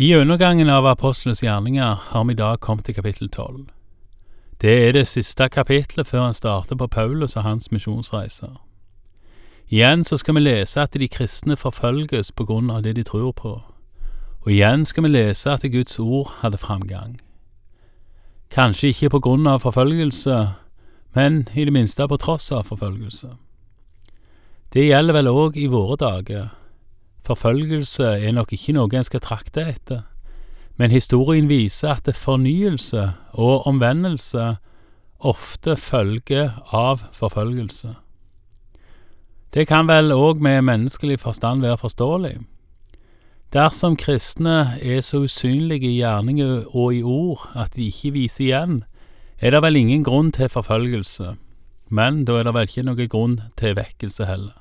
I 0.00 0.14
undergangen 0.16 0.70
av 0.70 0.86
apostlenes 0.86 1.42
gjerninger 1.42 1.94
har 1.94 2.24
vi 2.24 2.32
i 2.32 2.36
dag 2.36 2.60
kommet 2.60 2.86
til 2.88 2.94
kapittel 2.94 3.28
tolv. 3.28 3.66
Det 4.60 4.88
er 4.88 4.92
det 4.96 5.02
siste 5.08 5.48
kapitlet 5.52 6.06
før 6.08 6.22
han 6.22 6.34
starter 6.34 6.76
på 6.76 6.86
Paulus 6.86 7.36
og 7.36 7.42
hans 7.42 7.68
misjonsreiser. 7.68 8.54
Igjen 9.68 10.04
så 10.04 10.16
skal 10.16 10.38
vi 10.38 10.40
lese 10.40 10.80
at 10.80 10.96
de 10.96 11.08
kristne 11.08 11.56
forfølges 11.56 12.32
på 12.32 12.46
grunn 12.48 12.70
av 12.70 12.80
det 12.82 12.94
de 12.96 13.04
tror 13.04 13.34
på, 13.36 13.52
og 14.40 14.48
igjen 14.48 14.86
skal 14.88 15.04
vi 15.04 15.10
lese 15.12 15.52
at 15.52 15.68
Guds 15.68 15.98
ord 15.98 16.32
hadde 16.40 16.58
framgang. 16.58 17.20
Kanskje 18.50 18.94
ikke 18.94 19.10
på 19.10 19.20
grunn 19.20 19.46
av 19.46 19.60
forfølgelse, 19.66 20.38
men 21.12 21.44
i 21.52 21.64
det 21.68 21.76
minste 21.76 22.08
på 22.08 22.16
tross 22.16 22.48
av 22.52 22.64
forfølgelse. 22.72 23.34
Det 24.72 24.88
gjelder 24.88 25.20
vel 25.20 25.28
òg 25.28 25.60
i 25.60 25.66
våre 25.68 26.00
dager. 26.00 26.48
Forfølgelse 27.30 28.04
er 28.26 28.32
nok 28.34 28.50
ikke 28.56 28.72
noe 28.74 28.90
en 28.90 29.06
skal 29.06 29.22
trakte 29.22 29.62
etter, 29.70 30.00
men 30.80 30.90
historien 30.90 31.46
viser 31.46 31.92
at 31.94 32.08
fornyelse 32.16 33.04
og 33.38 33.68
omvendelse 33.70 34.56
ofte 35.20 35.76
følger 35.78 36.56
av 36.74 37.04
forfølgelse. 37.14 37.92
Det 39.54 39.68
kan 39.70 39.86
vel 39.86 40.10
òg 40.10 40.42
med 40.42 40.64
menneskelig 40.66 41.20
forstand 41.22 41.62
være 41.62 41.78
forståelig. 41.78 42.40
Dersom 43.54 43.94
kristne 43.98 44.74
er 44.82 44.98
så 45.06 45.22
usynlige 45.22 45.86
i 45.86 46.00
gjerninger 46.00 46.66
og 46.74 46.94
i 46.94 47.02
ord 47.02 47.46
at 47.54 47.76
de 47.76 47.86
ikke 47.92 48.16
viser 48.18 48.44
igjen, 48.48 48.82
er 49.38 49.54
det 49.54 49.62
vel 49.62 49.78
ingen 49.78 50.02
grunn 50.02 50.32
til 50.34 50.50
forfølgelse, 50.50 51.36
men 51.90 52.24
da 52.24 52.40
er 52.40 52.50
det 52.50 52.56
vel 52.58 52.66
ikke 52.72 52.86
noen 52.90 53.12
grunn 53.14 53.38
til 53.54 53.78
vekkelse 53.78 54.26
heller. 54.26 54.56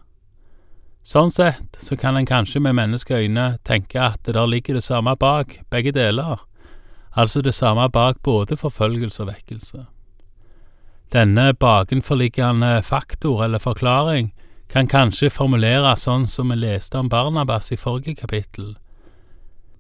Sånn 1.04 1.32
sett 1.32 1.78
så 1.80 1.96
kan 1.98 2.18
en 2.18 2.28
kanskje 2.28 2.60
med 2.62 2.76
menneskeøyne 2.78 3.60
tenke 3.66 4.02
at 4.04 4.20
det 4.28 4.36
der 4.36 4.48
ligger 4.48 4.78
det 4.78 4.84
samme 4.84 5.16
bak 5.16 5.62
begge 5.72 5.94
deler, 5.96 6.44
altså 7.16 7.42
det 7.42 7.56
samme 7.56 7.88
bak 7.90 8.20
både 8.24 8.58
forfølgelse 8.60 9.24
og 9.24 9.32
vekkelse. 9.32 9.86
Denne 11.10 11.54
bakenforliggende 11.54 12.84
faktor 12.86 13.44
eller 13.44 13.60
forklaring 13.64 14.34
kan 14.70 14.88
kanskje 14.88 15.32
formuleres 15.34 16.04
sånn 16.06 16.28
som 16.30 16.52
vi 16.54 16.60
leste 16.60 17.00
om 17.00 17.10
Barnabas 17.10 17.72
i 17.74 17.80
forrige 17.80 18.20
kapittel, 18.20 18.76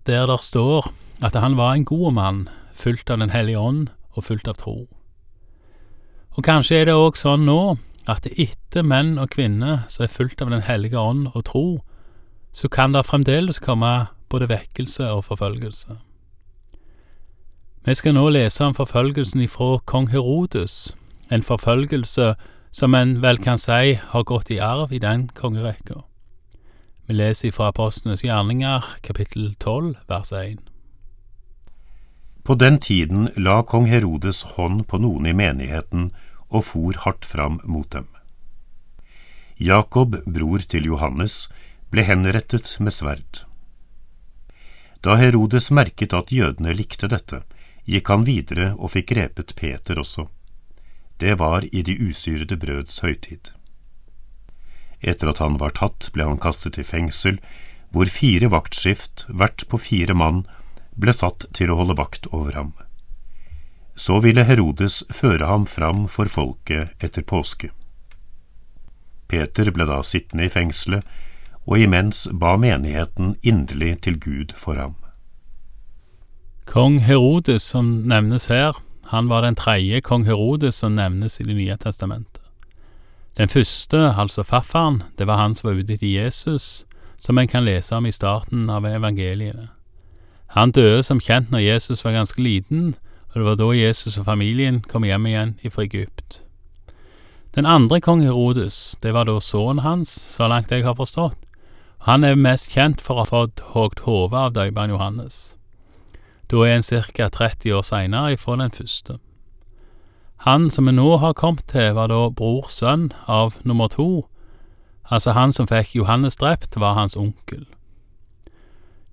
der 0.09 0.25
der 0.25 0.41
står 0.41 0.89
at 1.21 1.35
han 1.35 1.57
var 1.59 1.75
en 1.75 1.85
god 1.85 2.13
mann, 2.13 2.47
fulgt 2.73 3.11
av 3.11 3.19
Den 3.19 3.29
hellige 3.29 3.59
ånd 3.59 3.89
og 4.15 4.23
fullt 4.23 4.47
av 4.47 4.55
tro. 4.57 4.87
Og 6.37 6.43
kanskje 6.43 6.79
er 6.79 6.85
det 6.85 6.95
òg 6.95 7.17
sånn 7.19 7.45
nå 7.45 7.77
at 8.09 8.27
etter 8.35 8.83
menn 8.83 9.17
og 9.21 9.31
kvinner 9.35 9.85
som 9.87 10.05
er 10.05 10.13
fulgt 10.13 10.41
av 10.41 10.49
Den 10.49 10.65
hellige 10.65 10.99
ånd 10.99 11.27
og 11.33 11.45
tro, 11.45 11.65
så 12.51 12.67
kan 12.67 12.93
det 12.93 13.05
fremdeles 13.05 13.59
komme 13.59 14.09
både 14.29 14.49
vekkelse 14.49 15.11
og 15.11 15.25
forfølgelse. 15.25 15.97
Vi 17.85 17.95
skal 17.95 18.13
nå 18.13 18.29
lese 18.29 18.65
om 18.65 18.75
forfølgelsen 18.75 19.41
ifra 19.41 19.77
kong 19.85 20.09
Herodes, 20.11 20.95
en 21.31 21.43
forfølgelse 21.43 22.33
som 22.71 22.95
en 22.95 23.21
vel 23.21 23.37
kan 23.37 23.57
si 23.57 23.93
har 23.93 24.23
gått 24.23 24.51
i 24.51 24.59
arv 24.59 24.93
i 24.93 24.99
den 24.99 25.29
kongerekka. 25.33 26.01
Vi 27.07 27.13
leser 27.13 27.47
ifra 27.47 27.67
Apostlenes 27.67 28.21
gjerninger, 28.21 28.85
kapittel 29.03 29.55
12, 29.59 29.95
vers 30.07 30.31
1. 30.31 30.59
På 32.45 32.55
den 32.55 32.79
tiden 32.79 33.29
la 33.37 33.61
kong 33.61 33.87
Herodes 33.89 34.43
hånd 34.55 34.83
på 34.87 34.97
noen 34.97 35.25
i 35.25 35.33
menigheten 35.33 36.11
og 36.49 36.65
for 36.65 36.97
hardt 37.05 37.25
fram 37.25 37.59
mot 37.63 37.89
dem. 37.91 38.07
Jakob, 39.59 40.15
bror 40.25 40.63
til 40.71 40.85
Johannes, 40.87 41.49
ble 41.91 42.05
henrettet 42.07 42.77
med 42.79 42.95
sverd. 42.95 43.43
Da 45.03 45.15
Herodes 45.19 45.69
merket 45.71 46.13
at 46.15 46.31
jødene 46.31 46.73
likte 46.75 47.09
dette, 47.11 47.43
gikk 47.89 48.11
han 48.11 48.25
videre 48.27 48.73
og 48.77 48.93
fikk 48.95 49.13
grepet 49.13 49.55
Peter 49.59 49.99
også. 49.99 50.27
Det 51.19 51.35
var 51.39 51.65
i 51.71 51.81
de 51.83 51.95
usyrede 51.99 52.55
brøds 52.59 53.01
høytid. 53.03 53.51
Etter 54.99 55.31
at 55.31 55.39
han 55.43 55.57
var 55.59 55.75
tatt, 55.75 56.09
ble 56.15 56.27
han 56.27 56.39
kastet 56.39 56.79
i 56.79 56.87
fengsel, 56.87 57.39
hvor 57.91 58.11
fire 58.11 58.51
vaktskift, 58.51 59.25
hvert 59.27 59.65
på 59.67 59.79
fire 59.79 60.15
mann, 60.15 60.45
ble 60.99 61.15
satt 61.15 61.47
til 61.55 61.71
å 61.71 61.79
holde 61.79 61.97
vakt 61.99 62.27
over 62.31 62.55
ham. 62.55 62.73
Så 63.99 64.21
ville 64.23 64.45
Herodes 64.47 65.01
føre 65.11 65.49
ham 65.49 65.65
fram 65.67 66.05
for 66.07 66.31
folket 66.31 66.95
etter 67.03 67.25
påske. 67.27 67.73
Peter 69.27 69.69
ble 69.75 69.85
da 69.89 69.99
sittende 70.07 70.47
i 70.47 70.53
fengselet, 70.53 71.03
og 71.67 71.83
imens 71.83 72.23
ba 72.33 72.55
menigheten 72.57 73.35
inderlig 73.43 73.99
til 74.07 74.15
Gud 74.23 74.55
for 74.57 74.79
ham. 74.79 74.95
Kong 76.69 76.99
Herodes 77.03 77.65
som 77.73 77.91
nevnes 78.07 78.47
her, 78.47 78.77
han 79.11 79.29
var 79.29 79.41
den 79.41 79.57
tredje 79.59 80.01
kong 80.05 80.23
Herodes 80.25 80.79
som 80.79 80.95
nevnes 80.95 81.39
i 81.41 81.43
Det 81.43 81.55
nye 81.55 81.77
testamentet. 81.77 82.43
Den 83.37 83.49
første, 83.49 84.13
altså 84.17 84.43
farfaren, 84.43 85.03
det 85.17 85.27
var 85.27 85.37
han 85.37 85.53
som 85.53 85.69
var 85.69 85.79
ute 85.79 85.93
etter 85.93 86.07
Jesus, 86.07 86.85
som 87.17 87.37
en 87.37 87.47
kan 87.47 87.65
lese 87.65 87.95
om 87.95 88.05
i 88.05 88.11
starten 88.11 88.69
av 88.69 88.85
evangeliene. 88.85 89.69
Han 90.55 90.71
døde 90.71 91.03
som 91.03 91.19
kjent 91.19 91.51
når 91.51 91.59
Jesus 91.59 92.05
var 92.05 92.11
ganske 92.11 92.41
liten, 92.41 92.95
og 93.29 93.35
det 93.35 93.45
var 93.45 93.57
da 93.59 93.71
Jesus 93.77 94.17
og 94.17 94.25
familien 94.25 94.81
kom 94.81 95.03
hjem 95.05 95.25
igjen 95.29 95.53
fra 95.69 95.83
Egypt. 95.83 96.41
Den 97.55 97.65
andre 97.65 97.99
kong 98.01 98.21
Herodes, 98.21 98.97
det 99.03 99.13
var 99.13 99.25
da 99.25 99.39
sønnen 99.39 99.83
hans, 99.85 100.09
så 100.09 100.47
langt 100.47 100.71
jeg 100.71 100.85
har 100.85 100.97
forstått. 100.97 101.37
Han 102.07 102.23
er 102.23 102.35
mest 102.39 102.71
kjent 102.71 103.01
for 103.01 103.19
å 103.19 103.25
ha 103.25 103.29
fått 103.29 103.63
hogd 103.73 104.05
hodet 104.05 104.39
av 104.39 104.53
døperen 104.55 104.93
Johannes. 104.93 105.57
Da 106.49 106.63
er 106.65 106.77
en 106.77 106.85
ca. 106.85 107.27
30 107.29 107.73
år 107.75 107.83
seinere 107.85 108.33
ifra 108.33 108.55
den 108.57 108.71
første. 108.71 109.19
Han 110.47 110.69
som 110.71 110.87
vi 110.87 110.93
nå 110.95 111.17
har 111.17 111.33
kommet 111.33 111.67
til, 111.67 111.93
var 111.93 112.07
da 112.07 112.29
brors 112.29 112.79
sønn 112.79 113.11
av 113.27 113.59
nummer 113.67 113.91
to, 113.91 114.25
altså 115.11 115.35
han 115.35 115.51
som 115.51 115.67
fikk 115.67 115.97
Johannes 115.97 116.39
drept, 116.39 116.79
var 116.79 116.95
hans 116.95 117.17
onkel. 117.19 117.67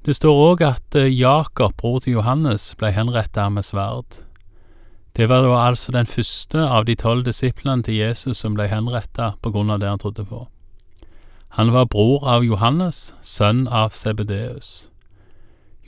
Det 0.07 0.15
står 0.15 0.39
òg 0.39 0.61
at 0.63 0.95
eh, 0.95 1.11
Jakob, 1.11 1.73
bror 1.77 1.99
til 1.99 2.13
Johannes, 2.21 2.69
ble 2.79 2.93
henretta 2.95 3.49
med 3.51 3.67
sverd. 3.67 4.21
Det 5.19 5.27
var 5.27 5.43
da 5.43 5.57
altså 5.67 5.91
den 5.93 6.07
første 6.07 6.63
av 6.63 6.85
de 6.87 6.95
tolv 6.95 7.25
disiplene 7.27 7.83
til 7.83 7.99
Jesus 7.99 8.39
som 8.39 8.55
ble 8.55 8.69
henretta 8.71 9.33
på 9.43 9.51
grunn 9.51 9.73
av 9.75 9.81
det 9.83 9.89
han 9.91 9.99
trodde 9.99 10.23
på. 10.29 10.45
Han 11.59 11.73
var 11.75 11.89
bror 11.91 12.23
av 12.23 12.45
Johannes, 12.47 13.15
sønn 13.19 13.65
av 13.67 13.97
Sebedeus. 13.99 14.93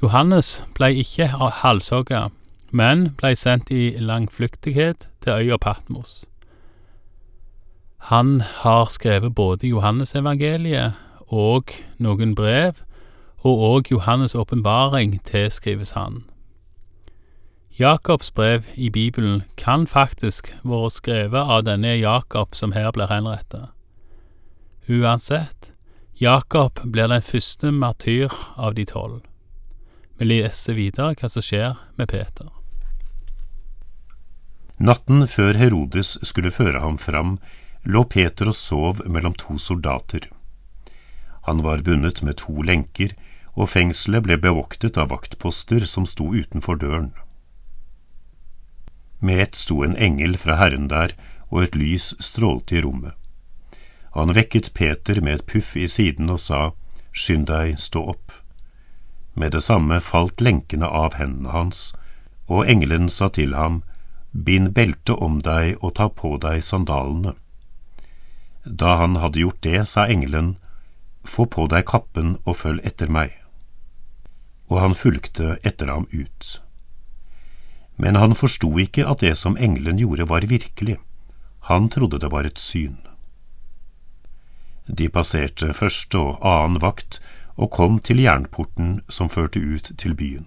Johannes 0.03 0.65
ble 0.75 0.91
ikke 0.99 1.29
halshogga, 1.63 2.33
men 2.71 3.13
ble 3.21 3.37
sendt 3.39 3.71
i 3.71 3.93
langflyktighet 4.01 5.07
til 5.23 5.33
øya 5.47 5.61
Patmos. 5.63 6.25
Han 8.11 8.41
har 8.41 8.91
skrevet 8.91 9.35
både 9.35 9.71
Johannesevangeliet 9.71 10.99
og 11.29 11.71
noen 12.03 12.35
brev, 12.35 12.83
og 13.43 13.63
òg 13.71 13.93
Johannes' 13.93 14.37
åpenbaring 14.37 15.21
tilskrives 15.25 15.95
han. 15.97 16.25
Jakobs 17.79 18.31
brev 18.35 18.65
i 18.75 18.91
Bibelen 18.91 19.43
kan 19.57 19.87
faktisk 19.87 20.51
være 20.65 20.91
skrevet 20.91 21.47
av 21.47 21.63
denne 21.63 21.95
Jakob 21.95 22.55
som 22.59 22.73
her 22.75 22.91
blir 22.91 23.07
henrettet. 23.07 23.71
Uansett, 24.89 25.73
Jakob 26.21 26.81
blir 26.83 27.07
den 27.07 27.23
første 27.23 27.71
martyr 27.71 28.35
av 28.57 28.75
de 28.75 28.85
tolv. 28.85 29.21
Vi 30.19 30.27
leser 30.27 30.75
videre 30.75 31.15
hva 31.15 31.31
som 31.31 31.45
skjer 31.45 31.79
med 31.95 32.11
Peter. 32.11 32.49
Natten 34.79 35.27
før 35.31 35.55
Herodes 35.59 36.17
skulle 36.27 36.51
føre 36.51 36.83
ham 36.83 36.99
fram, 36.99 37.37
lå 37.87 38.03
Peter 38.11 38.51
og 38.51 38.59
sov 38.59 39.05
mellom 39.07 39.39
to 39.39 39.55
soldater. 39.59 40.27
Han 41.47 41.63
var 41.63 41.87
bundet 41.87 42.25
med 42.27 42.41
to 42.43 42.63
lenker, 42.63 43.15
og 43.59 43.73
fengselet 43.73 44.23
ble 44.23 44.37
bevoktet 44.39 44.99
av 45.03 45.11
vaktposter 45.11 45.83
som 45.91 46.07
sto 46.07 46.31
utenfor 46.31 46.79
døren. 46.79 47.11
Med 49.19 49.43
ett 49.43 49.59
sto 49.59 49.83
en 49.83 49.97
engel 49.97 50.37
fra 50.39 50.55
Herren 50.61 50.87
der, 50.89 51.15
og 51.51 51.65
et 51.65 51.75
lys 51.75 52.13
strålte 52.23 52.77
i 52.79 52.83
rommet. 52.85 53.17
Han 54.15 54.35
vekket 54.37 54.71
Peter 54.75 55.19
med 55.21 55.41
et 55.41 55.47
puff 55.51 55.75
i 55.77 55.89
siden 55.91 56.31
og 56.31 56.39
sa, 56.43 56.71
Skynd 57.13 57.49
deg, 57.49 57.81
stå 57.83 58.05
opp. 58.13 58.33
Med 59.35 59.57
det 59.57 59.65
samme 59.65 59.99
falt 60.05 60.43
lenkene 60.45 60.87
av 60.87 61.17
hendene 61.19 61.51
hans, 61.51 61.97
og 62.47 62.69
engelen 62.69 63.09
sa 63.11 63.31
til 63.33 63.57
ham, 63.59 63.83
Bind 64.31 64.71
beltet 64.77 65.17
om 65.19 65.41
deg 65.43 65.81
og 65.81 65.97
ta 65.99 66.07
på 66.13 66.37
deg 66.39 66.63
sandalene. 66.63 67.35
Da 68.63 68.99
han 69.03 69.19
hadde 69.19 69.43
gjort 69.43 69.65
det, 69.67 69.83
sa 69.89 70.07
engelen, 70.07 70.59
Få 71.25 71.49
på 71.51 71.67
deg 71.67 71.89
kappen 71.89 72.37
og 72.45 72.61
følg 72.61 72.85
etter 72.87 73.11
meg 73.11 73.38
og 74.69 74.81
han 74.81 74.95
fulgte 74.95 75.57
etter 75.67 75.91
ham 75.93 76.07
ut. 76.13 76.63
Men 77.97 78.17
han 78.17 78.37
forsto 78.39 78.71
ikke 78.79 79.07
at 79.11 79.25
det 79.25 79.35
som 79.41 79.57
engelen 79.57 79.99
gjorde 79.99 80.29
var 80.31 80.47
virkelig, 80.47 80.99
han 81.69 81.89
trodde 81.89 82.21
det 82.23 82.31
var 82.33 82.47
et 82.47 82.61
syn. 82.61 82.97
De 84.89 85.09
passerte 85.13 85.73
første 85.77 86.17
og 86.19 86.45
annen 86.47 86.81
vakt 86.81 87.19
og 87.59 87.73
kom 87.75 87.99
til 87.99 88.23
jernporten 88.23 89.01
som 89.09 89.29
førte 89.29 89.61
ut 89.61 89.91
til 89.99 90.15
byen. 90.15 90.47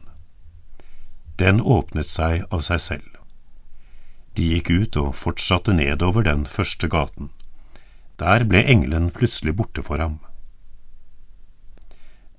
Den 1.38 1.62
åpnet 1.62 2.09
seg 2.09 2.45
av 2.50 2.63
seg 2.65 2.81
selv. 2.81 3.07
De 4.38 4.47
gikk 4.53 4.71
ut 4.71 4.97
og 5.01 5.15
fortsatte 5.19 5.75
nedover 5.75 6.23
den 6.23 6.45
første 6.47 6.88
gaten. 6.88 7.29
Der 8.21 8.45
ble 8.47 8.63
engelen 8.63 9.09
plutselig 9.12 9.57
borte 9.59 9.83
for 9.83 10.00
ham. 10.00 10.19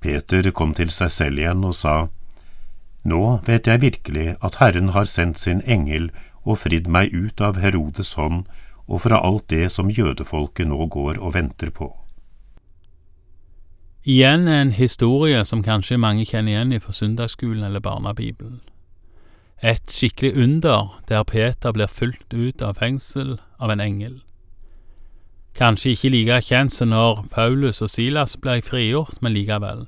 Peter 0.02 0.50
kom 0.50 0.74
til 0.74 0.90
seg 0.90 1.10
selv 1.14 1.40
igjen 1.40 1.64
og 1.64 1.76
sa, 1.78 1.94
Nå 3.02 3.22
vet 3.46 3.66
jeg 3.66 3.82
virkelig 3.82 4.36
at 4.42 4.60
Herren 4.60 4.92
har 4.94 5.08
sendt 5.10 5.40
sin 5.42 5.62
engel 5.66 6.10
og 6.42 6.60
fridd 6.62 6.86
meg 6.90 7.14
ut 7.14 7.40
av 7.42 7.58
Herodes 7.58 8.14
hånd 8.18 8.44
og 8.86 9.02
fra 9.06 9.18
alt 9.22 9.48
det 9.50 9.70
som 9.74 9.90
jødefolket 9.90 10.68
nå 10.70 10.86
går 10.86 11.18
og 11.18 11.34
venter 11.34 11.70
på. 11.70 11.90
Igjen 14.02 14.48
en 14.50 14.72
historie 14.74 15.44
som 15.46 15.62
kanskje 15.62 15.98
mange 15.98 16.26
kjenner 16.26 16.56
igjen 16.56 16.82
fra 16.82 16.92
søndagsskolen 16.92 17.62
eller 17.62 17.82
barnebibelen. 17.82 18.60
Et 19.62 19.86
skikkelig 19.86 20.34
under 20.42 20.98
der 21.08 21.22
Peter 21.22 21.70
blir 21.72 21.86
fulgt 21.86 22.34
ut 22.34 22.62
av 22.62 22.80
fengsel 22.82 23.36
av 23.62 23.70
en 23.70 23.80
engel. 23.80 24.18
Kanskje 25.54 25.92
ikke 25.94 26.10
like 26.10 26.40
kjent 26.48 26.72
som 26.74 26.90
når 26.90 27.26
Paulus 27.30 27.78
og 27.84 27.92
Silas 27.92 28.34
ble 28.40 28.58
frigjort, 28.64 29.20
men 29.22 29.36
likevel. 29.36 29.86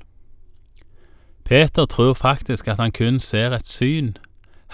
Peter 1.45 1.85
tror 1.85 2.13
faktisk 2.13 2.67
at 2.67 2.79
han 2.81 2.91
kun 2.91 3.19
ser 3.19 3.53
et 3.53 3.67
syn, 3.67 4.15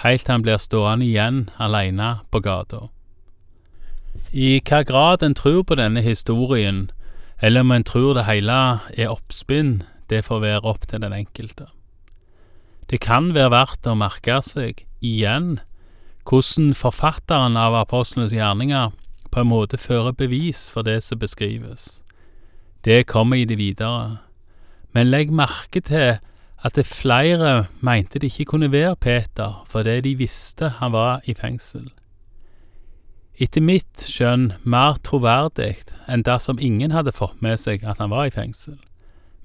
til 0.03 0.27
han 0.27 0.41
blir 0.41 0.57
stående 0.57 1.05
igjen 1.05 1.49
alene 1.59 2.21
på 2.31 2.39
gata. 2.39 2.87
I 4.31 4.61
hva 4.63 4.83
grad 4.87 5.23
en 5.23 5.35
tror 5.35 5.63
på 5.67 5.75
denne 5.75 6.01
historien, 6.01 6.89
eller 7.41 7.65
om 7.65 7.71
en 7.71 7.83
tror 7.83 8.13
det 8.15 8.25
hele 8.25 8.79
er 8.95 9.11
oppspinn, 9.11 9.81
det 10.09 10.23
får 10.25 10.39
være 10.39 10.63
opp 10.63 10.87
til 10.87 11.03
den 11.03 11.13
enkelte. 11.13 11.67
Det 12.89 12.99
kan 13.03 13.33
være 13.35 13.51
verdt 13.51 13.87
å 13.87 13.95
merke 13.95 14.39
seg, 14.43 14.85
igjen, 15.01 15.59
hvordan 16.23 16.73
forfatteren 16.77 17.57
av 17.57 17.75
apostlenes 17.75 18.31
gjerninger 18.31 18.91
på 19.31 19.43
en 19.43 19.51
måte 19.51 19.79
fører 19.79 20.15
bevis 20.15 20.69
for 20.71 20.87
det 20.87 21.01
som 21.03 21.19
beskrives. 21.19 22.01
Det 22.85 23.07
kommer 23.07 23.39
i 23.39 23.45
det 23.45 23.57
videre. 23.57 24.19
Men 24.93 25.11
legg 25.11 25.31
merke 25.31 25.81
til 25.81 26.19
at 26.61 26.77
det 26.77 26.85
flere 26.85 27.67
mente 27.81 28.19
det 28.19 28.29
ikke 28.29 28.51
kunne 28.53 28.71
være 28.71 28.95
Peter 28.95 29.63
fordi 29.69 30.01
de 30.05 30.15
visste 30.19 30.69
han 30.77 30.93
var 30.93 31.25
i 31.25 31.33
fengsel. 31.33 31.89
Etter 33.41 33.63
mitt 33.65 34.05
skjønn 34.05 34.51
mer 34.63 34.99
troverdig 35.01 35.73
enn 36.05 36.25
dersom 36.27 36.61
ingen 36.61 36.93
hadde 36.93 37.15
fått 37.15 37.41
med 37.41 37.57
seg 37.57 37.85
at 37.87 37.97
han 37.97 38.11
var 38.13 38.29
i 38.29 38.33
fengsel. 38.33 38.77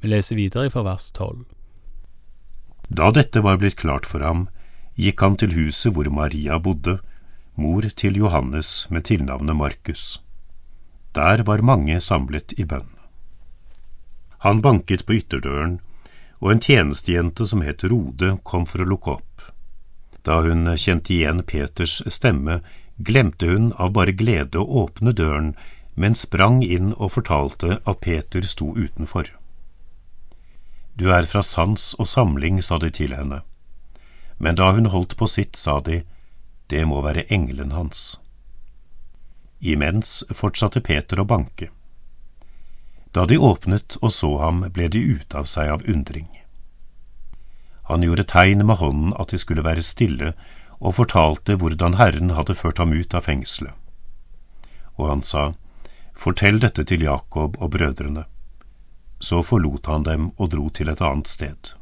Vi 0.02 0.12
leser 0.12 0.36
videre 0.36 0.68
fra 0.70 0.84
vers 0.84 1.08
tolv. 1.16 1.46
Da 2.88 3.08
dette 3.10 3.40
var 3.42 3.56
blitt 3.58 3.78
klart 3.80 4.06
for 4.06 4.20
ham, 4.20 4.46
gikk 5.00 5.24
han 5.24 5.38
til 5.40 5.56
huset 5.56 5.94
hvor 5.96 6.10
Maria 6.12 6.58
bodde, 6.60 6.98
mor 7.56 7.88
til 7.96 8.20
Johannes 8.20 8.90
med 8.92 9.08
tilnavnet 9.08 9.56
Markus. 9.56 10.20
Der 11.16 11.42
var 11.48 11.64
mange 11.64 11.96
samlet 12.04 12.52
i 12.60 12.66
bønn. 12.68 12.90
Han 14.44 14.60
banket 14.60 15.06
på 15.08 15.16
ytterdøren 15.16 15.78
og 16.40 16.52
en 16.52 16.60
tjenestejente 16.60 17.46
som 17.46 17.62
het 17.64 17.84
Rode, 17.84 18.36
kom 18.42 18.66
for 18.66 18.82
å 18.82 18.88
lukke 18.88 19.16
opp. 19.18 19.46
Da 20.26 20.40
hun 20.42 20.66
kjente 20.76 21.14
igjen 21.14 21.42
Peters 21.46 22.00
stemme, 22.12 22.60
glemte 22.96 23.46
hun 23.46 23.72
av 23.76 23.92
bare 23.96 24.12
glede 24.12 24.60
å 24.60 24.84
åpne 24.84 25.14
døren, 25.16 25.54
men 25.94 26.14
sprang 26.14 26.62
inn 26.64 26.92
og 26.96 27.14
fortalte 27.16 27.78
at 27.84 28.00
Peter 28.04 28.44
sto 28.44 28.74
utenfor. 28.76 29.30
Du 30.96 31.12
er 31.12 31.28
fra 31.28 31.42
sans 31.44 31.92
og 32.00 32.08
samling, 32.08 32.60
sa 32.62 32.78
de 32.80 32.90
til 32.90 33.14
henne. 33.16 33.42
Men 34.38 34.56
da 34.56 34.72
hun 34.72 34.90
holdt 34.92 35.16
på 35.16 35.28
sitt, 35.28 35.56
sa 35.56 35.80
de, 35.80 36.02
det 36.72 36.84
må 36.88 37.00
være 37.04 37.26
engelen 37.32 37.72
hans. 37.76 38.18
Imens 39.60 40.22
fortsatte 40.32 40.82
Peter 40.84 41.20
å 41.20 41.28
banke. 41.28 41.70
Da 43.16 43.24
de 43.24 43.38
åpnet 43.40 43.96
og 44.02 44.12
så 44.12 44.28
ham, 44.42 44.60
ble 44.76 44.90
de 44.92 45.00
ute 45.00 45.38
av 45.40 45.48
seg 45.48 45.70
av 45.72 45.84
undring. 45.88 46.28
Han 47.88 48.02
gjorde 48.04 48.26
tegn 48.28 48.66
med 48.68 48.76
hånden 48.76 49.14
at 49.16 49.32
de 49.32 49.38
skulle 49.40 49.64
være 49.64 49.84
stille, 49.86 50.34
og 50.76 50.98
fortalte 50.98 51.56
hvordan 51.56 51.96
Herren 51.96 52.34
hadde 52.36 52.56
ført 52.58 52.82
ham 52.82 52.92
ut 52.92 53.14
av 53.16 53.24
fengselet. 53.24 53.72
Og 55.00 55.08
han 55.08 55.22
sa, 55.24 55.54
Fortell 56.16 56.60
dette 56.60 56.84
til 56.88 57.04
Jakob 57.04 57.56
og 57.60 57.72
brødrene. 57.72 58.24
Så 59.20 59.42
forlot 59.44 59.88
han 59.88 60.04
dem 60.04 60.30
og 60.36 60.50
dro 60.52 60.68
til 60.68 60.88
et 60.92 61.00
annet 61.00 61.28
sted. 61.28 61.72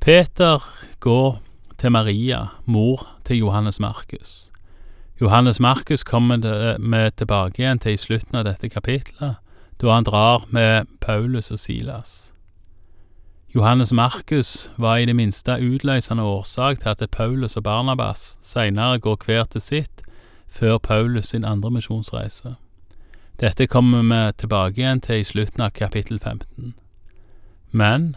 Peter 0.00 0.64
går 1.00 1.40
til 1.80 1.92
Maria, 1.92 2.46
mor 2.64 3.04
til 3.24 3.44
Johannes 3.44 3.80
Markus. 3.80 4.50
Johannes 5.20 5.60
Markus 5.60 6.04
kommer 6.04 6.36
vi 6.78 7.10
tilbake 7.10 7.62
igjen 7.62 7.78
til 7.82 7.96
i 7.96 7.98
slutten 7.98 8.38
av 8.38 8.44
dette 8.46 8.68
kapitlet, 8.70 9.40
da 9.82 9.90
han 9.90 10.04
drar 10.06 10.44
med 10.54 10.86
Paulus 11.00 11.50
og 11.50 11.58
Silas. 11.58 12.32
Johannes 13.54 13.92
Markus 13.92 14.70
var 14.76 14.96
i 14.96 15.04
det 15.04 15.16
minste 15.16 15.56
utløsende 15.58 16.22
årsak 16.22 16.80
til 16.80 16.88
at 16.88 17.10
Paulus 17.10 17.56
og 17.56 17.62
Barnabas 17.62 18.38
senere 18.42 18.98
går 18.98 19.18
hver 19.24 19.44
til 19.44 19.60
sitt 19.60 20.02
før 20.46 20.78
Paulus 20.78 21.26
sin 21.26 21.44
andre 21.44 21.70
misjonsreise. 21.70 22.54
Dette 23.40 23.66
kommer 23.66 24.02
vi 24.02 24.32
tilbake 24.38 24.80
igjen 24.80 25.00
til 25.00 25.20
i 25.20 25.24
slutten 25.24 25.66
av 25.66 25.70
kapittel 25.70 26.20
15. 26.20 26.74
Men 27.70 28.16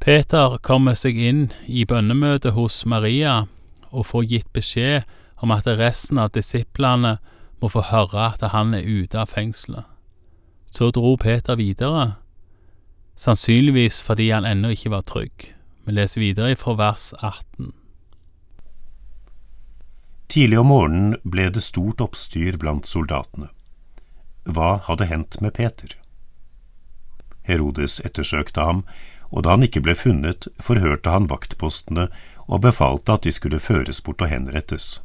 Peter 0.00 0.56
kommer 0.62 0.94
seg 0.94 1.20
inn 1.20 1.50
i 1.66 1.84
bønnemøtet 1.84 2.52
hos 2.52 2.86
Maria 2.86 3.42
og 3.90 4.06
får 4.06 4.22
gitt 4.24 4.52
beskjed 4.52 5.02
om 5.40 5.50
at 5.54 5.66
resten 5.66 6.18
av 6.20 6.32
disiplene 6.36 7.16
må 7.60 7.68
få 7.72 7.82
høre 7.90 8.30
at 8.32 8.44
han 8.52 8.74
er 8.76 8.86
ute 8.86 9.20
av 9.20 9.32
fengselet. 9.32 9.84
Så 10.70 10.90
dro 10.94 11.16
Peter 11.18 11.58
videre, 11.58 12.14
sannsynligvis 13.18 14.00
fordi 14.06 14.30
han 14.30 14.46
ennå 14.46 14.72
ikke 14.76 14.92
var 14.94 15.04
trygg. 15.08 15.50
Vi 15.84 15.96
leser 15.96 16.22
videre 16.22 16.56
fra 16.56 16.76
vers 16.78 17.10
18. 17.18 17.72
Tidlig 20.30 20.60
om 20.60 20.70
morgenen 20.70 21.16
ble 21.26 21.48
det 21.50 21.64
stort 21.64 22.00
oppstyr 22.04 22.54
blant 22.60 22.86
soldatene. 22.86 23.48
Hva 24.46 24.76
hadde 24.86 25.08
hendt 25.10 25.40
med 25.42 25.56
Peter? 25.56 25.96
Herodes 27.42 27.98
ettersøkte 28.06 28.62
ham, 28.62 28.84
og 29.30 29.42
da 29.44 29.56
han 29.56 29.66
ikke 29.66 29.82
ble 29.82 29.96
funnet, 29.98 30.46
forhørte 30.62 31.10
han 31.10 31.26
vaktpostene 31.30 32.06
og 32.46 32.62
befalte 32.62 33.18
at 33.18 33.26
de 33.26 33.34
skulle 33.34 33.58
føres 33.62 34.00
bort 34.06 34.22
og 34.22 34.30
henrettes. 34.30 35.00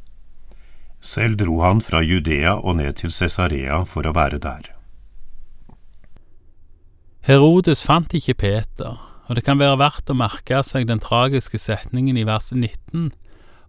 Selv 1.00 1.36
dro 1.40 1.60
han 1.62 1.82
fra 1.84 2.00
Judea 2.02 2.56
og 2.56 2.78
ned 2.80 2.98
til 3.02 3.12
Cesarea 3.12 3.82
for 3.84 4.06
å 4.06 4.14
være 4.16 4.40
der. 4.42 4.72
Herodes 7.26 7.82
fant 7.82 8.14
ikke 8.14 8.36
Peter, 8.38 8.98
og 9.26 9.34
det 9.34 9.42
kan 9.46 9.58
være 9.58 9.80
verdt 9.80 10.12
å 10.12 10.18
merke 10.18 10.60
seg 10.62 10.86
den 10.86 11.02
tragiske 11.02 11.58
setningen 11.58 12.16
i 12.16 12.26
vers 12.26 12.52
19 12.54 13.10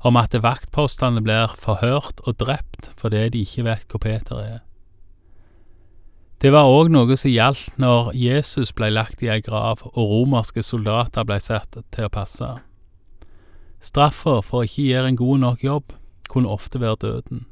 om 0.05 0.19
at 0.19 0.36
vaktpostene 0.38 1.24
blir 1.25 1.55
forhørt 1.57 2.22
og 2.29 2.38
drept 2.38 2.91
fordi 3.01 3.24
de 3.34 3.43
ikke 3.48 3.65
vet 3.65 3.86
hvor 3.89 4.03
Peter 4.03 4.41
er. 4.43 4.60
Det 6.38 6.51
var 6.53 6.69
òg 6.69 6.91
noe 6.93 7.17
som 7.17 7.34
gjaldt 7.34 7.79
når 7.81 8.12
Jesus 8.13 8.69
ble 8.77 8.91
lagt 8.93 9.24
i 9.25 9.31
ei 9.34 9.41
grav 9.41 9.81
og 9.88 9.98
romerske 9.98 10.62
soldater 10.62 11.25
ble 11.25 11.39
satt 11.41 11.79
til 11.81 12.05
å 12.05 12.13
passe. 12.13 12.51
Straffa 13.81 14.43
for 14.46 14.62
å 14.62 14.67
ikke 14.69 14.86
gjøre 14.86 15.10
en 15.10 15.17
god 15.17 15.41
nok 15.41 15.65
jobb 15.65 15.98
kunne 16.29 16.50
ofte 16.50 16.81
være 16.81 17.01
døden. 17.01 17.46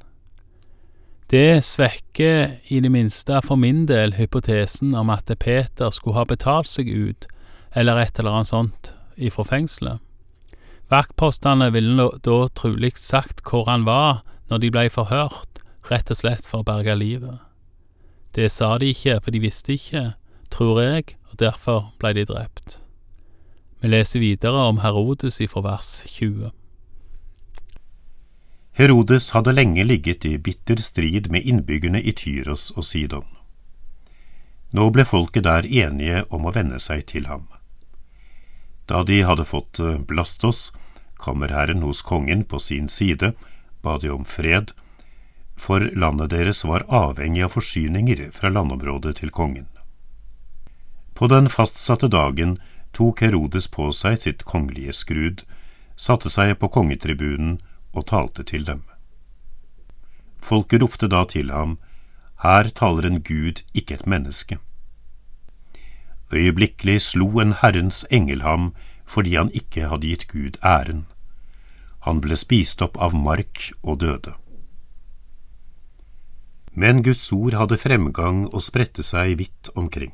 Det 1.32 1.64
svekker 1.66 2.60
i 2.70 2.80
det 2.80 2.92
minste 2.92 3.40
for 3.42 3.58
min 3.58 3.88
del 3.90 4.14
hypotesen 4.20 4.94
om 4.96 5.10
at 5.10 5.32
Peter 5.40 5.90
skulle 5.90 6.20
ha 6.20 6.26
betalt 6.30 6.70
seg 6.70 6.92
ut, 6.92 7.26
eller 7.76 7.98
et 7.98 8.20
eller 8.20 8.38
annet 8.38 8.52
sånt, 8.52 8.92
ifra 9.18 9.44
fengselet. 9.44 10.00
Vaktpostene 10.94 11.72
ville 11.74 12.12
da 12.22 12.38
trolig 12.54 12.94
sagt 13.02 13.42
hvor 13.50 13.66
han 13.66 13.88
var 13.88 14.22
når 14.52 14.62
de 14.62 14.72
blei 14.72 14.86
forhørt, 14.94 15.64
rett 15.90 16.12
og 16.14 16.20
slett 16.20 16.46
for 16.46 16.62
å 16.62 16.68
berge 16.68 16.94
livet. 16.94 17.42
Det 18.38 18.52
sa 18.52 18.76
de 18.78 18.92
ikke, 18.94 19.18
for 19.24 19.34
de 19.34 19.42
visste 19.42 19.74
ikke, 19.74 20.12
tror 20.54 20.82
jeg, 20.84 21.16
og 21.32 21.40
derfor 21.42 21.90
blei 21.98 22.14
de 22.14 22.28
drept. 22.30 22.82
Vi 23.82 23.90
leser 23.90 24.22
videre 24.22 24.68
om 24.70 24.84
Herodes 24.84 25.42
ifra 25.42 25.64
vers 25.66 26.04
20. 26.06 26.52
Herodes 28.76 29.32
hadde 29.32 29.54
lenge 29.56 29.84
ligget 29.84 30.26
i 30.26 30.38
bitter 30.38 30.76
strid 30.76 31.30
med 31.32 31.46
innbyggerne 31.48 32.02
i 32.02 32.12
Tyros 32.12 32.74
og 32.76 32.84
Sidon. 32.84 33.28
Nå 34.76 34.90
ble 34.92 35.06
folket 35.08 35.46
der 35.46 35.64
enige 35.64 36.26
om 36.28 36.44
å 36.44 36.52
venne 36.52 36.76
seg 36.84 37.06
til 37.08 37.30
ham. 37.30 37.46
Da 38.92 39.06
de 39.08 39.22
hadde 39.24 39.46
fått 39.48 39.80
eh, 39.80 39.96
Blastos, 39.96 40.74
kammerherren 41.16 41.86
hos 41.88 42.02
kongen, 42.04 42.44
på 42.44 42.60
sin 42.60 42.90
side, 42.92 43.32
ba 43.82 43.96
de 43.98 44.12
om 44.12 44.26
fred, 44.28 44.74
for 45.56 45.88
landet 45.96 46.34
deres 46.34 46.66
var 46.68 46.84
avhengig 46.92 47.46
av 47.48 47.56
forsyninger 47.56 48.26
fra 48.36 48.52
landområdet 48.52 49.22
til 49.22 49.32
kongen. 49.32 49.70
På 51.16 51.32
den 51.32 51.48
fastsatte 51.48 52.10
dagen 52.12 52.58
tok 52.92 53.24
Herodes 53.24 53.70
på 53.72 53.88
seg 53.96 54.20
sitt 54.20 54.44
kongelige 54.44 54.98
skrud, 55.00 55.46
satte 55.96 56.28
seg 56.28 56.58
på 56.60 56.68
kongetribunen 56.76 57.56
og 57.96 58.08
talte 58.12 58.44
til 58.44 58.66
dem. 58.68 58.84
Folket 60.38 60.84
ropte 60.84 61.10
da 61.10 61.24
til 61.26 61.52
ham, 61.52 61.78
Her 62.44 62.70
taler 62.70 63.08
en 63.08 63.22
gud, 63.24 63.64
ikke 63.74 63.96
et 63.96 64.08
menneske. 64.08 64.60
Øyeblikkelig 66.34 67.02
slo 67.02 67.40
en 67.40 67.54
Herrens 67.54 68.06
engel 68.12 68.42
ham 68.42 68.74
fordi 69.06 69.36
han 69.36 69.52
ikke 69.54 69.88
hadde 69.90 70.08
gitt 70.08 70.28
Gud 70.28 70.58
æren. 70.66 71.06
Han 72.06 72.22
ble 72.22 72.36
spist 72.38 72.82
opp 72.82 72.98
av 73.02 73.14
mark 73.16 73.72
og 73.84 74.00
døde. 74.02 74.34
Men 76.74 77.04
Guds 77.04 77.32
ord 77.32 77.56
hadde 77.56 77.80
fremgang 77.80 78.46
og 78.52 78.62
spredte 78.66 79.06
seg 79.06 79.38
vidt 79.40 79.70
omkring. 79.76 80.14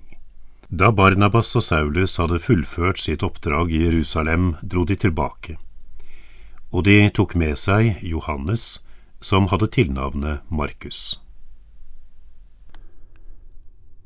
Da 0.70 0.92
Barnabas 0.92 1.56
og 1.56 1.66
Saulus 1.66 2.16
hadde 2.22 2.40
fullført 2.40 3.00
sitt 3.02 3.24
oppdrag 3.28 3.74
i 3.74 3.82
Jerusalem, 3.88 4.54
dro 4.62 4.86
de 4.88 4.96
tilbake, 4.96 5.58
og 6.72 6.86
de 6.88 7.10
tok 7.10 7.36
med 7.36 7.58
seg 7.60 8.00
Johannes, 8.02 8.80
som 9.22 9.48
hadde 9.52 9.68
tilnavnet 9.68 10.42
Markus. 10.50 11.20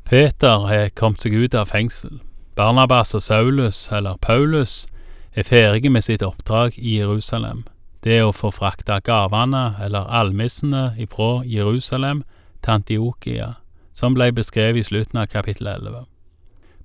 Peter 0.06 0.68
er 0.70 0.92
kommet 0.94 1.24
seg 1.24 1.34
ut 1.34 1.56
av 1.58 1.72
fengsel. 1.72 2.20
Barnabas 2.56 3.16
og 3.18 3.24
Saulus, 3.26 3.88
eller 3.92 4.20
Paulus, 4.22 4.86
er 5.34 5.44
ferdige 5.44 5.90
med 5.90 6.06
sitt 6.06 6.22
oppdrag 6.24 6.78
i 6.78 7.00
Jerusalem. 7.00 7.64
Det 8.04 8.20
er 8.20 8.28
å 8.28 8.36
få 8.36 8.52
frakta 8.54 9.00
gavene, 9.02 9.76
eller 9.82 10.06
almissene, 10.14 10.92
ifra 11.02 11.42
Jerusalem 11.46 12.22
til 12.62 12.76
Antiokia, 12.78 13.50
som 13.94 14.14
ble 14.14 14.30
beskrevet 14.32 14.84
i 14.84 14.86
slutten 14.86 15.24
av 15.24 15.32
kapittel 15.34 15.68
11. 15.74 16.06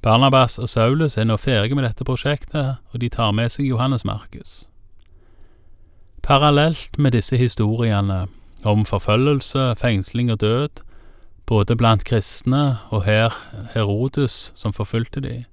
Barnabas 0.00 0.56
og 0.58 0.72
Saulus 0.72 1.18
er 1.20 1.28
nå 1.28 1.36
ferdige 1.36 1.76
med 1.76 1.84
dette 1.84 2.08
prosjektet, 2.08 2.80
og 2.88 3.00
de 3.04 3.12
tar 3.12 3.36
med 3.36 3.52
seg 3.52 3.68
Johannes 3.68 4.04
Markus. 4.08 4.69
Parallelt 6.22 6.98
med 6.98 7.12
disse 7.12 7.36
historiene 7.36 8.26
om 8.64 8.84
forfølgelse, 8.86 9.74
fengsling 9.76 10.30
og 10.32 10.40
død, 10.40 10.84
både 11.46 11.76
blant 11.76 12.04
kristne 12.04 12.78
og 12.90 13.04
her 13.04 13.34
Herodes 13.74 14.52
som 14.54 14.72
forfulgte 14.72 15.20
de, 15.20 15.44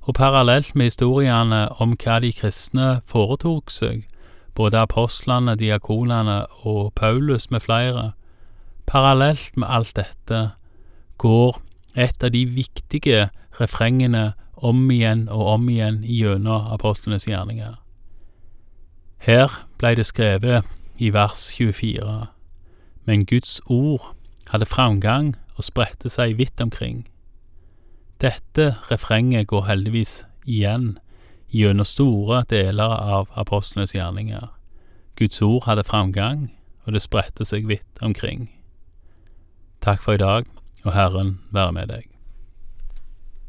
og 0.00 0.14
parallelt 0.14 0.74
med 0.74 0.86
historiene 0.86 1.68
om 1.80 1.96
hva 1.96 2.18
de 2.20 2.32
kristne 2.32 3.00
foretok 3.06 3.70
seg, 3.70 4.04
både 4.54 4.80
apostlene, 4.80 5.56
diakonene 5.56 6.46
og 6.66 6.92
Paulus 6.94 7.50
med 7.50 7.60
flere, 7.60 8.12
Parallelt 8.88 9.56
med 9.56 9.68
alt 9.68 9.96
dette 9.98 10.38
går 11.20 11.58
et 11.92 12.24
av 12.24 12.32
de 12.32 12.44
viktige 12.48 13.26
refrengene 13.60 14.30
om 14.56 14.86
igjen 14.90 15.26
og 15.28 15.44
om 15.58 15.66
igjen 15.68 15.98
gjennom 16.08 16.70
apostlenes 16.72 17.26
gjerninger. 17.28 17.74
Her 19.20 19.52
blei 19.78 19.94
det 19.94 20.06
skrevet 20.06 20.66
i 20.98 21.12
vers 21.14 21.48
24, 21.54 22.26
men 23.04 23.26
Guds 23.26 23.60
ord 23.66 24.14
hadde 24.50 24.66
framgang 24.66 25.34
og 25.56 25.64
spredte 25.64 26.10
seg 26.10 26.36
vidt 26.38 26.60
omkring. 26.60 27.06
Dette 28.20 28.74
refrenget 28.90 29.46
går 29.46 29.68
heldigvis 29.68 30.24
igjen 30.44 30.96
gjennom 31.54 31.86
store 31.86 32.42
deler 32.50 32.94
av 32.98 33.30
apostlenes 33.38 33.94
gjerninger. 33.94 34.48
Guds 35.16 35.42
ord 35.42 35.64
hadde 35.66 35.86
framgang, 35.86 36.48
og 36.84 36.92
det 36.92 37.02
spredte 37.02 37.46
seg 37.46 37.68
vidt 37.68 38.02
omkring. 38.02 38.48
Takk 39.80 40.02
for 40.02 40.18
i 40.18 40.22
dag, 40.22 40.46
og 40.84 40.94
Herren 40.94 41.38
være 41.54 41.72
med 41.72 41.90
deg. 41.94 42.17